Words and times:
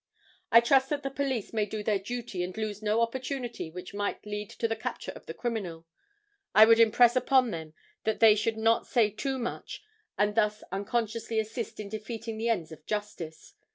"I 0.51 0.61
trust 0.61 0.89
that 0.89 1.03
the 1.03 1.11
police 1.11 1.53
may 1.53 1.67
do 1.67 1.83
their 1.83 1.99
duty 1.99 2.41
and 2.43 2.57
lose 2.57 2.81
no 2.81 3.01
opportunity 3.01 3.69
which 3.69 3.93
might 3.93 4.25
lead 4.25 4.49
to 4.49 4.67
the 4.67 4.75
capture 4.75 5.11
of 5.11 5.27
the 5.27 5.33
criminal. 5.35 5.85
I 6.55 6.65
would 6.65 6.79
impress 6.79 7.15
upon 7.15 7.51
them 7.51 7.75
that 8.03 8.19
they 8.19 8.33
should 8.33 8.57
not 8.57 8.87
say 8.87 9.11
too 9.11 9.37
much 9.37 9.83
and 10.17 10.33
thus 10.33 10.63
unconsciously 10.71 11.39
assist 11.39 11.79
in 11.79 11.87
defeating 11.87 12.39
the 12.39 12.49
ends 12.49 12.71
of 12.71 12.83
justice. 12.87 13.53